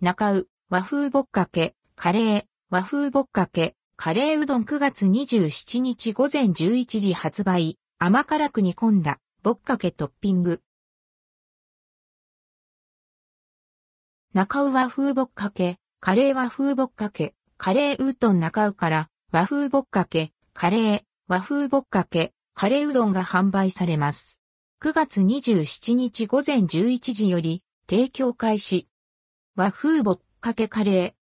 [0.00, 10.62] 中う、和風ぼっかけ、カレー、和風ぼっかけ、カレーうどん9月27日午前11時発売、甘辛く煮込んだ、ぼっかけトッピング。
[14.34, 24.38] 中う和風ぼっかけ、カレー和風ぼっかけ、カレーうどん中うから和風ぼっかけ、カレー、和風ぼっかけ、カレーうどんが販売されます。
[24.80, 28.86] 9月27日午前11時より提供開始。
[29.58, 31.12] 和風ぼっかけカレー。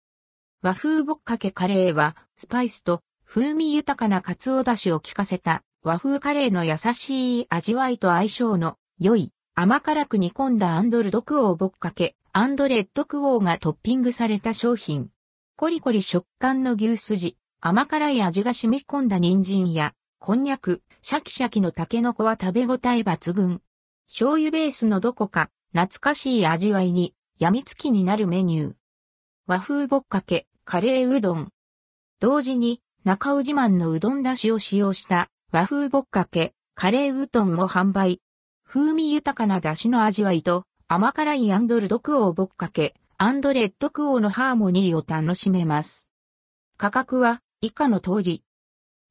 [0.61, 15.09] 和風ぼっかけカレーはスパイスと風味豊かな鰹だしを効かせた和風カレーの優しい味わいと相性の良い甘辛く煮込んだ and ldquo ぼっかけ and rdquo がトッピングされた商品。
[15.57, 23.63] コリコリ食感の牛すじ、甘辛い味が染み込んだ人参や、こんにゃく、シャキシャキのタケノコは食べ応え抜群。
[24.09, 28.75] 醤油ベースのどこか懐かしい味わいに病みつきになるメニュー。
[29.47, 31.49] 和風ぼっかけ、カレーうどん。
[32.19, 38.23] 同時になか卯自慢のうどんだしを使用した和風ぼっかけ、カレーうどんも販売。
[38.65, 46.09] 風味豊かなだしの味わいと甘辛い and ldquo ぼっかけ、 and rdquo のハーモニーを楽しめます。
[46.79, 48.45] 価格は以下の通り。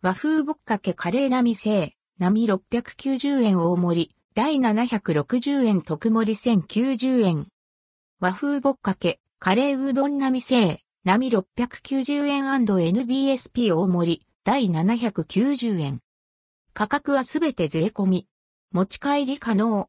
[0.01, 7.47] 和風ぼっかけカレー並製、並690円大盛り、第760円特盛り1090円。
[8.25, 16.01] 和風ぼっかけ、カレーうどん並製、並690円 &NBSP 大盛り、第790円。
[16.73, 18.27] 価格はすべて税込み。
[18.71, 19.83] 持ち帰り可能。